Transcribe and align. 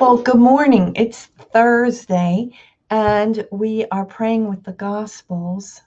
Well, 0.00 0.16
good 0.18 0.40
morning. 0.40 0.92
It's 0.96 1.26
Thursday, 1.52 2.50
and 2.90 3.46
we 3.52 3.86
are 3.92 4.04
praying 4.04 4.48
with 4.48 4.64
the 4.64 4.72
Gospels. 4.72 5.82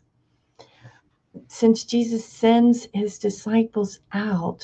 Since 1.49 1.83
Jesus 1.83 2.25
sends 2.25 2.87
his 2.93 3.19
disciples 3.19 3.99
out, 4.13 4.63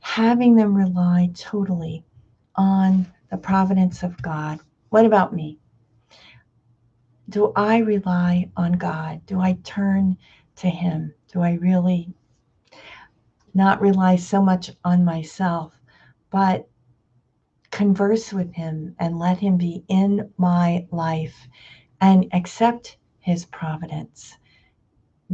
having 0.00 0.54
them 0.56 0.74
rely 0.74 1.30
totally 1.34 2.04
on 2.56 3.06
the 3.30 3.38
providence 3.38 4.02
of 4.02 4.20
God. 4.20 4.60
What 4.90 5.06
about 5.06 5.34
me? 5.34 5.58
Do 7.30 7.52
I 7.56 7.78
rely 7.78 8.50
on 8.58 8.72
God? 8.72 9.24
Do 9.24 9.40
I 9.40 9.54
turn 9.64 10.18
to 10.56 10.68
Him? 10.68 11.14
Do 11.32 11.40
I 11.40 11.54
really 11.54 12.12
not 13.54 13.80
rely 13.80 14.16
so 14.16 14.42
much 14.42 14.70
on 14.84 15.02
myself, 15.02 15.72
but 16.30 16.68
converse 17.76 18.32
with 18.32 18.54
him 18.54 18.96
and 18.98 19.18
let 19.18 19.36
him 19.36 19.58
be 19.58 19.84
in 19.88 20.32
my 20.38 20.86
life 20.90 21.46
and 22.00 22.26
accept 22.32 22.96
his 23.20 23.44
providence. 23.44 24.38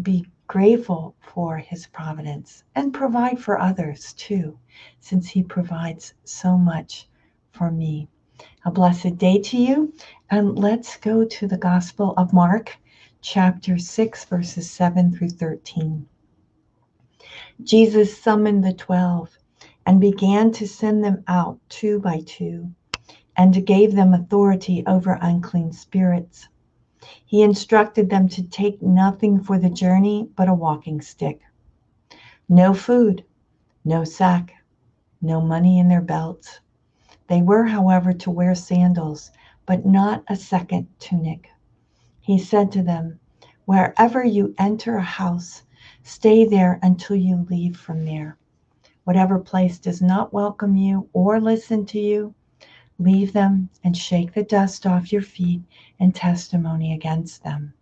Be 0.03 0.27
grateful 0.49 1.15
for 1.21 1.57
his 1.57 1.87
providence 1.87 2.65
and 2.75 2.93
provide 2.93 3.39
for 3.39 3.61
others 3.61 4.13
too, 4.15 4.59
since 4.99 5.29
he 5.29 5.45
provides 5.45 6.15
so 6.25 6.59
much 6.59 7.09
for 7.53 7.71
me. 7.71 8.09
A 8.65 8.73
blessed 8.73 9.19
day 9.19 9.39
to 9.39 9.57
you. 9.57 9.95
And 10.29 10.59
let's 10.59 10.97
go 10.97 11.25
to 11.25 11.47
the 11.47 11.59
Gospel 11.59 12.13
of 12.17 12.33
Mark, 12.33 12.77
chapter 13.21 13.79
6, 13.79 14.25
verses 14.25 14.69
7 14.69 15.17
through 15.17 15.31
13. 15.31 16.09
Jesus 17.63 18.21
summoned 18.21 18.65
the 18.65 18.73
twelve 18.73 19.39
and 19.87 20.01
began 20.01 20.53
to 20.53 20.67
send 20.67 21.05
them 21.05 21.25
out 21.27 21.59
two 21.69 21.99
by 21.99 22.21
two, 22.25 22.71
and 23.37 23.67
gave 23.67 23.95
them 23.95 24.15
authority 24.15 24.85
over 24.87 25.19
unclean 25.21 25.73
spirits. 25.73 26.49
He 27.25 27.43
instructed 27.43 28.11
them 28.11 28.29
to 28.29 28.43
take 28.43 28.81
nothing 28.83 29.41
for 29.43 29.59
the 29.59 29.71
journey 29.71 30.29
but 30.37 30.49
a 30.49 30.55
walking 30.55 31.01
stick. 31.01 31.41
No 32.49 32.75
food, 32.75 33.25
no 33.85 34.05
sack, 34.05 34.53
no 35.21 35.41
money 35.41 35.79
in 35.79 35.89
their 35.89 36.03
belts. 36.03 36.61
They 37.29 37.43
were, 37.43 37.65
however, 37.65 38.13
to 38.13 38.31
wear 38.31 38.55
sandals, 38.55 39.31
but 39.67 39.87
not 39.87 40.23
a 40.29 40.37
second 40.37 40.89
tunic. 40.99 41.49
He 42.21 42.39
said 42.39 42.71
to 42.73 42.83
them, 42.83 43.19
Wherever 43.65 44.25
you 44.25 44.55
enter 44.59 44.97
a 44.97 45.03
house, 45.03 45.63
stay 46.03 46.45
there 46.45 46.79
until 46.83 47.17
you 47.17 47.47
leave 47.49 47.77
from 47.77 48.05
there. 48.05 48.37
Whatever 49.05 49.39
place 49.39 49.79
does 49.79 50.01
not 50.01 50.33
welcome 50.33 50.77
you 50.77 51.09
or 51.13 51.41
listen 51.41 51.85
to 51.87 51.99
you, 51.99 52.35
leave 52.99 53.33
them 53.33 53.69
and 53.83 53.97
shake 53.97 54.33
the 54.33 54.45
dust 54.45 54.87
off 54.87 55.13
your 55.13 55.23
feet 55.23 55.63
in 55.99 56.13
testimony 56.13 56.95
against 56.95 57.43
them. 57.43 57.75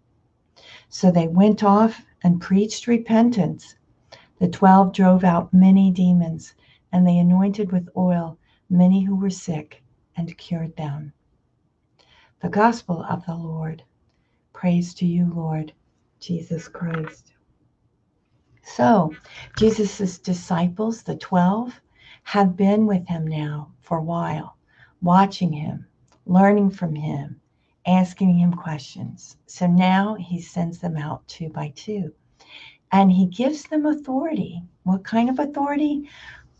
So 0.88 1.10
they 1.10 1.28
went 1.28 1.62
off 1.62 2.04
and 2.22 2.40
preached 2.40 2.86
repentance. 2.86 3.76
The 4.38 4.48
twelve 4.48 4.92
drove 4.92 5.22
out 5.22 5.52
many 5.52 5.90
demons, 5.90 6.54
and 6.92 7.06
they 7.06 7.18
anointed 7.18 7.70
with 7.70 7.88
oil 7.96 8.38
many 8.70 9.02
who 9.02 9.14
were 9.14 9.30
sick 9.30 9.82
and 10.16 10.38
cured 10.38 10.74
them. 10.76 11.12
The 12.40 12.48
Gospel 12.48 13.04
of 13.04 13.26
the 13.26 13.34
Lord. 13.34 13.82
Praise 14.54 14.94
to 14.94 15.06
you, 15.06 15.30
Lord 15.34 15.72
Jesus 16.18 16.68
Christ. 16.68 17.29
So, 18.76 19.16
Jesus' 19.56 20.18
disciples, 20.18 21.02
the 21.02 21.16
12, 21.16 21.80
have 22.22 22.56
been 22.56 22.86
with 22.86 23.06
him 23.08 23.26
now 23.26 23.72
for 23.80 23.98
a 23.98 24.02
while, 24.02 24.56
watching 25.02 25.52
him, 25.52 25.86
learning 26.24 26.70
from 26.70 26.94
him, 26.94 27.40
asking 27.84 28.38
him 28.38 28.54
questions. 28.54 29.36
So 29.46 29.66
now 29.66 30.14
he 30.14 30.40
sends 30.40 30.78
them 30.78 30.96
out 30.96 31.26
two 31.26 31.48
by 31.48 31.72
two. 31.74 32.14
And 32.92 33.10
he 33.10 33.26
gives 33.26 33.64
them 33.64 33.86
authority. 33.86 34.62
What 34.84 35.02
kind 35.02 35.28
of 35.28 35.40
authority? 35.40 36.08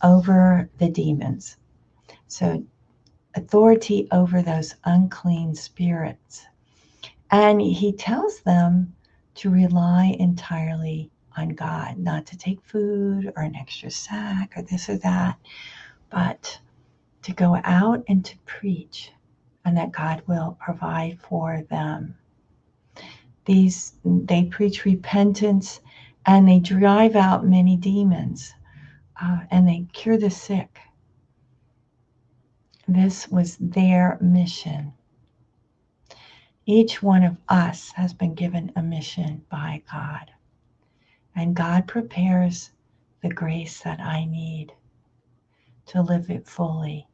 Over 0.02 0.68
the 0.78 0.88
demons. 0.88 1.58
So, 2.26 2.64
authority 3.36 4.08
over 4.10 4.42
those 4.42 4.74
unclean 4.84 5.54
spirits. 5.54 6.44
And 7.30 7.60
he 7.60 7.92
tells 7.92 8.40
them 8.40 8.96
to 9.36 9.50
rely 9.50 10.16
entirely 10.18 11.12
on 11.36 11.50
God, 11.50 11.98
not 11.98 12.26
to 12.26 12.38
take 12.38 12.62
food 12.62 13.32
or 13.36 13.42
an 13.42 13.56
extra 13.56 13.90
sack 13.90 14.54
or 14.56 14.62
this 14.62 14.88
or 14.88 14.98
that, 14.98 15.36
but 16.10 16.60
to 17.22 17.32
go 17.32 17.60
out 17.64 18.04
and 18.08 18.24
to 18.24 18.36
preach 18.46 19.12
and 19.64 19.76
that 19.76 19.92
God 19.92 20.22
will 20.26 20.56
provide 20.60 21.18
for 21.20 21.62
them. 21.70 22.16
These 23.44 23.94
they 24.04 24.44
preach 24.44 24.84
repentance 24.84 25.80
and 26.26 26.46
they 26.48 26.58
drive 26.60 27.16
out 27.16 27.46
many 27.46 27.76
demons 27.76 28.54
uh, 29.20 29.40
and 29.50 29.68
they 29.68 29.86
cure 29.92 30.18
the 30.18 30.30
sick. 30.30 30.78
This 32.88 33.28
was 33.28 33.56
their 33.60 34.18
mission. 34.20 34.92
Each 36.66 37.02
one 37.02 37.24
of 37.24 37.36
us 37.48 37.92
has 37.92 38.14
been 38.14 38.34
given 38.34 38.72
a 38.76 38.82
mission 38.82 39.44
by 39.50 39.82
God. 39.90 40.30
And 41.34 41.54
God 41.54 41.86
prepares 41.86 42.70
the 43.22 43.28
grace 43.28 43.80
that 43.82 44.00
I 44.00 44.24
need 44.24 44.72
to 45.86 46.02
live 46.02 46.30
it 46.30 46.46
fully. 46.46 47.06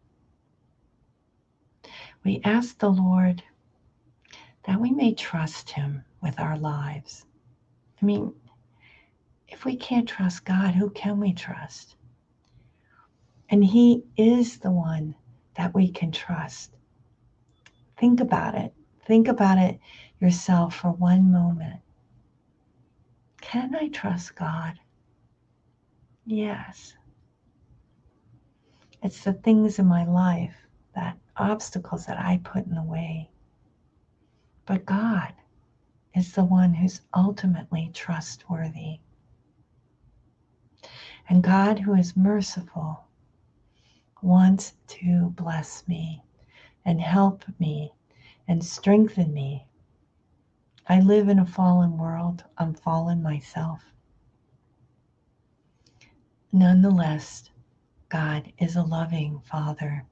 We 2.24 2.40
ask 2.44 2.78
the 2.78 2.90
Lord 2.90 3.42
that 4.64 4.80
we 4.80 4.90
may 4.90 5.14
trust 5.14 5.70
Him 5.70 6.04
with 6.20 6.40
our 6.40 6.58
lives. 6.58 7.24
I 8.00 8.04
mean, 8.04 8.34
if 9.48 9.64
we 9.64 9.76
can't 9.76 10.08
trust 10.08 10.44
God, 10.44 10.74
who 10.74 10.90
can 10.90 11.20
we 11.20 11.32
trust? 11.32 11.96
And 13.48 13.64
He 13.64 14.04
is 14.16 14.58
the 14.58 14.72
one 14.72 15.14
that 15.56 15.72
we 15.72 15.88
can 15.90 16.10
trust. 16.10 16.76
Think 17.96 18.20
about 18.20 18.54
it. 18.54 18.74
Think 19.06 19.28
about 19.28 19.58
it 19.58 19.78
yourself 20.20 20.74
for 20.74 20.90
one 20.90 21.30
moment. 21.30 21.80
Can 23.46 23.76
I 23.76 23.86
trust 23.90 24.34
God? 24.34 24.74
Yes. 26.24 26.96
It's 29.04 29.22
the 29.22 29.34
things 29.34 29.78
in 29.78 29.86
my 29.86 30.04
life, 30.04 30.56
that 30.96 31.16
obstacles 31.36 32.06
that 32.06 32.18
I 32.18 32.40
put 32.42 32.66
in 32.66 32.74
the 32.74 32.82
way. 32.82 33.30
But 34.66 34.84
God 34.84 35.32
is 36.12 36.32
the 36.32 36.42
one 36.42 36.74
who's 36.74 37.02
ultimately 37.14 37.92
trustworthy. 37.94 38.98
And 41.28 41.40
God, 41.40 41.78
who 41.78 41.94
is 41.94 42.16
merciful, 42.16 43.04
wants 44.22 44.72
to 44.88 45.32
bless 45.36 45.86
me 45.86 46.20
and 46.84 47.00
help 47.00 47.44
me 47.60 47.92
and 48.48 48.64
strengthen 48.64 49.32
me 49.32 49.68
I 50.88 51.00
live 51.00 51.28
in 51.28 51.40
a 51.40 51.46
fallen 51.46 51.98
world. 51.98 52.44
I'm 52.58 52.72
fallen 52.72 53.20
myself. 53.20 53.82
Nonetheless, 56.52 57.50
God 58.08 58.52
is 58.58 58.76
a 58.76 58.84
loving 58.84 59.40
Father 59.40 60.04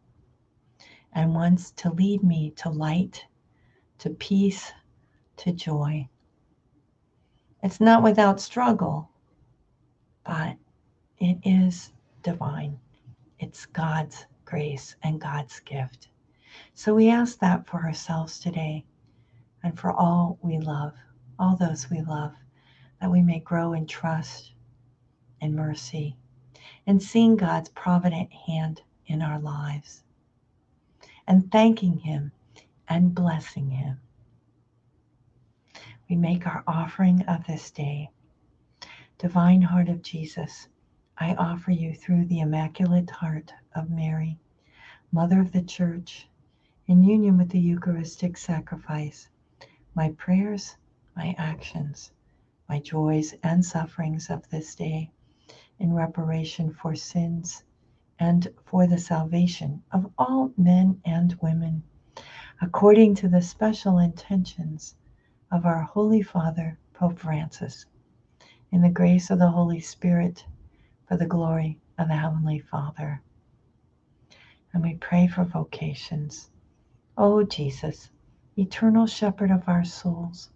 and 1.13 1.33
wants 1.33 1.71
to 1.73 1.93
lead 1.93 2.25
me 2.25 2.51
to 2.57 2.71
light, 2.71 3.25
to 3.99 4.11
peace, 4.11 4.73
to 5.37 5.53
joy. 5.53 6.09
It's 7.63 7.81
not 7.81 8.03
without 8.03 8.41
struggle, 8.41 9.09
but 10.25 10.57
it 11.19 11.39
is 11.45 11.93
divine. 12.25 12.81
It's 13.39 13.65
God's 13.67 14.27
grace 14.45 14.97
and 15.05 15.21
God's 15.21 15.61
gift. 15.61 16.09
So 16.75 16.97
we 16.97 17.11
ask 17.11 17.39
that 17.39 17.69
for 17.69 17.85
ourselves 17.85 18.41
today 18.41 18.85
and 19.65 19.81
for 19.81 19.91
all 19.91 20.39
we 20.43 20.59
love, 20.59 20.93
all 21.39 21.57
those 21.57 21.89
we 21.89 22.03
love, 22.03 22.35
that 23.01 23.11
we 23.11 23.23
may 23.23 23.41
grow 23.41 23.73
in 23.73 23.87
trust 23.87 24.53
and 25.41 25.57
mercy 25.57 26.15
and 26.87 27.03
seeing 27.03 27.35
God's 27.35 27.71
provident 27.71 28.31
hand 28.31 28.83
in 29.07 29.23
our 29.23 29.39
lives 29.39 30.03
and 31.27 31.51
thanking 31.51 31.97
Him 31.99 32.31
and 32.89 33.15
blessing 33.15 33.71
Him. 33.71 33.99
We 36.11 36.17
make 36.17 36.47
our 36.47 36.63
offering 36.67 37.23
of 37.23 37.47
this 37.47 37.71
day. 37.71 38.11
Divine 39.17 39.63
Heart 39.63 39.89
of 39.89 40.03
Jesus, 40.03 40.69
I 41.17 41.35
offer 41.37 41.71
you 41.71 41.95
through 41.95 42.27
the 42.27 42.41
Immaculate 42.41 43.09
Heart 43.09 43.55
of 43.75 43.89
Mary, 43.89 44.39
Mother 45.11 45.41
of 45.41 45.53
the 45.53 45.63
Church, 45.63 46.29
in 46.87 47.03
union 47.03 47.39
with 47.39 47.49
the 47.49 47.59
Eucharistic 47.59 48.37
sacrifice 48.37 49.31
my 49.95 50.11
prayers, 50.11 50.77
my 51.17 51.35
actions, 51.39 52.13
my 52.69 52.81
joys 52.81 53.35
and 53.43 53.65
sufferings 53.65 54.29
of 54.31 54.49
this 54.51 54.75
day 54.75 55.11
in 55.79 55.93
reparation 55.93 56.73
for 56.73 56.95
sins, 56.95 57.65
and 58.19 58.49
for 58.65 58.87
the 58.87 58.99
salvation 58.99 59.83
of 59.93 60.11
all 60.19 60.53
men 60.57 61.01
and 61.05 61.37
women, 61.43 61.83
according 62.61 63.15
to 63.15 63.29
the 63.29 63.43
special 63.43 63.99
intentions 63.99 64.95
of 65.51 65.67
our 65.67 65.83
Holy 65.83 66.23
Father, 66.23 66.79
Pope 66.93 67.19
Francis, 67.19 67.87
in 68.71 68.83
the 68.83 68.89
grace 68.89 69.31
of 69.31 69.39
the 69.39 69.51
Holy 69.51 69.81
Spirit, 69.81 70.45
for 71.07 71.17
the 71.17 71.27
glory 71.27 71.79
of 71.99 72.09
the 72.09 72.17
Heavenly 72.17 72.61
Father. 72.61 73.21
And 74.73 74.83
we 74.83 74.95
pray 74.95 75.27
for 75.27 75.45
vocations. 75.45 76.51
O 77.17 77.41
oh, 77.41 77.43
Jesus, 77.45 78.11
eternal 78.57 79.07
shepherd 79.07 79.51
of 79.51 79.69
our 79.69 79.85
souls, 79.85 80.51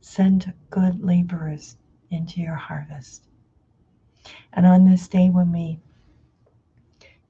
send 0.00 0.52
good 0.70 1.02
laborers 1.04 1.76
into 2.10 2.40
your 2.40 2.54
harvest. 2.54 3.24
And 4.52 4.66
on 4.66 4.84
this 4.84 5.08
day 5.08 5.30
when 5.30 5.52
we 5.52 5.78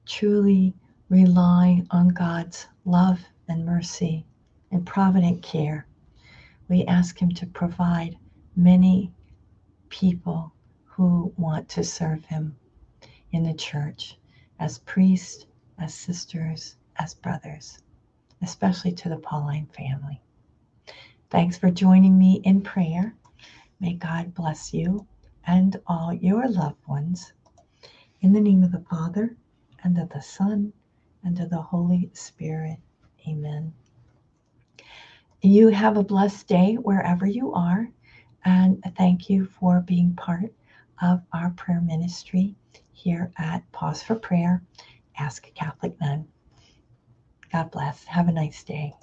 truly 0.05 0.73
rely 1.09 1.83
on 1.91 2.09
God's 2.09 2.67
love 2.85 3.19
and 3.47 3.65
mercy 3.65 4.25
and 4.71 4.85
provident 4.85 5.41
care, 5.41 5.85
we 6.67 6.85
ask 6.85 7.19
Him 7.21 7.31
to 7.31 7.45
provide 7.45 8.17
many 8.55 9.11
people 9.89 10.53
who 10.85 11.33
want 11.37 11.69
to 11.69 11.83
serve 11.83 12.25
Him 12.25 12.55
in 13.31 13.43
the 13.43 13.53
church 13.53 14.17
as 14.59 14.79
priests, 14.79 15.45
as 15.77 15.93
sisters, 15.93 16.77
as 16.97 17.13
brothers, 17.13 17.79
especially 18.41 18.91
to 18.93 19.09
the 19.09 19.17
Pauline 19.17 19.67
family. 19.67 20.21
Thanks 21.29 21.57
for 21.57 21.71
joining 21.71 22.17
me 22.17 22.41
in 22.43 22.61
prayer. 22.61 23.15
May 23.79 23.93
God 23.93 24.33
bless 24.33 24.73
you 24.73 25.07
and 25.45 25.79
all 25.87 26.13
your 26.13 26.47
loved 26.47 26.87
ones. 26.87 27.33
In 28.21 28.33
the 28.33 28.41
name 28.41 28.63
of 28.63 28.71
the 28.71 28.85
Father, 28.89 29.35
and 29.83 29.97
of 29.99 30.09
the 30.09 30.21
Son, 30.21 30.73
and 31.23 31.39
of 31.39 31.49
the 31.49 31.61
Holy 31.61 32.09
Spirit. 32.13 32.79
Amen. 33.27 33.73
You 35.41 35.67
have 35.67 35.97
a 35.97 36.03
blessed 36.03 36.47
day 36.47 36.75
wherever 36.75 37.27
you 37.27 37.53
are, 37.53 37.89
and 38.45 38.83
thank 38.97 39.29
you 39.29 39.45
for 39.45 39.81
being 39.81 40.13
part 40.15 40.51
of 41.01 41.21
our 41.33 41.51
prayer 41.51 41.81
ministry 41.81 42.55
here 42.93 43.31
at 43.37 43.69
Pause 43.71 44.03
for 44.03 44.15
Prayer, 44.15 44.63
Ask 45.17 45.47
a 45.47 45.51
Catholic 45.51 45.99
Nun. 46.01 46.27
God 47.55 47.71
bless. 47.71 48.03
Have 48.03 48.27
a 48.27 48.33
nice 48.33 48.65
day. 48.65 48.93